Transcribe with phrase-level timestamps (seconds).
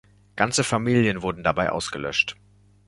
[0.35, 2.35] Ganze Familien wurden dabei ausgelöscht.